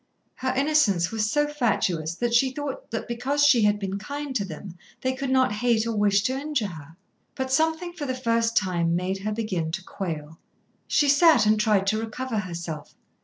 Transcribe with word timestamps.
Her 0.33 0.51
innocence 0.55 1.11
was 1.11 1.29
so 1.31 1.45
fatuous 1.47 2.15
that 2.15 2.33
she 2.33 2.49
thought 2.49 2.89
that 2.89 3.07
because 3.07 3.45
she 3.45 3.61
had 3.65 3.77
been 3.77 3.99
kind 3.99 4.35
to 4.35 4.43
them 4.43 4.75
they 5.01 5.13
could 5.13 5.29
not 5.29 5.51
hate 5.51 5.85
or 5.85 5.95
wish 5.95 6.23
to 6.23 6.33
injure 6.35 6.65
her. 6.69 6.95
But 7.35 7.51
something 7.51 7.93
for 7.93 8.07
the 8.07 8.15
first 8.15 8.57
time 8.57 8.95
made 8.95 9.19
her 9.19 9.31
begin 9.31 9.71
to 9.73 9.83
quail. 9.83 10.39
She 10.87 11.07
sat, 11.07 11.45
and 11.45 11.59
tried 11.59 11.85
to 11.85 11.99
recover 11.99 12.39
herself. 12.39 12.95